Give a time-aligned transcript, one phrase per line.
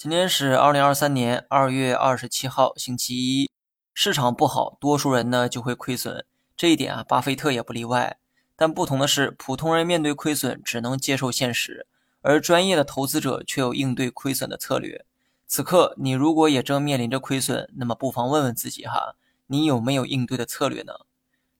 [0.00, 3.50] 今天是二零二三年二月二十七号，星期一。
[3.92, 6.24] 市场不好，多数人呢就会亏损，
[6.56, 8.16] 这一点啊，巴菲特也不例外。
[8.54, 11.88] 但不同的是，普通人面对亏损只能接受现实，
[12.20, 15.04] 而专业的投资者却有应对亏损的策略。
[15.48, 19.16] 此刻你如果也正面临着亏损，那么不妨问问自己哈，
[19.48, 20.92] 你有没有应对的策略呢？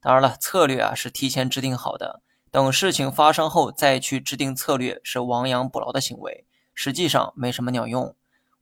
[0.00, 8.14] 当然了，策略啊是提前制定好的，等事情发生后再去制定策略是亡羊补牢的行为，实际上没什么鸟用。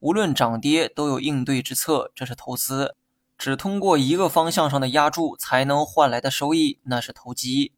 [0.06, 2.94] 无论涨跌都有应对之策，这是投资；
[3.36, 7.72] 只通过一个方向上的压注才能换来的收益，那是投机。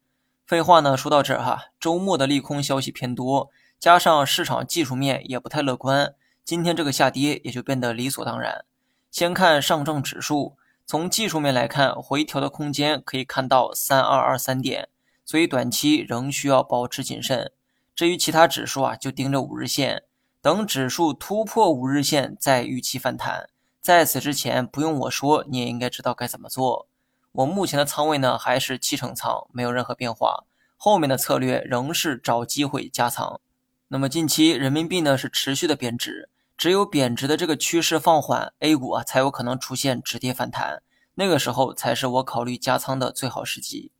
[0.45, 6.13] 废话呢，说到这儿哈，周末的利空消息偏多，加上市场技术面也不太乐观，
[6.45, 8.63] 今天这个下跌也就变得理所当然。
[9.09, 10.55] 先看上证指数，
[10.85, 14.87] 从技术面来看，回调的空间可以看到三二二三点，
[15.25, 17.51] 所以短期仍需要保持谨慎。
[17.95, 20.03] 至于其他指数啊，就盯着五日线。
[20.41, 23.49] 等指数突破五日线再预期反弹，
[23.81, 26.87] 在此之前不用我说，你也应该知道该怎么做。
[27.33, 30.45] 我目前的仓位呢还是七成仓，没有任何变化。
[30.77, 33.41] 后面的策略仍是找机会加仓。
[33.89, 40.81] 那么近期人民币呢是持续的贬值，只有贬值的这个趋势放缓，A 股啊才有可能出现止跌反弹，
[41.15, 43.91] 那个时候才是我考虑加仓的最好时机。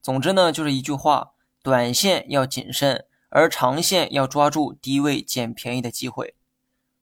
[0.00, 3.06] 总之呢就是一句话，短线要谨慎。
[3.30, 6.34] 而长线要抓住低位捡便宜的机会。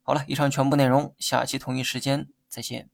[0.03, 2.89] 好了，以上全部内容，下期同一时间再见。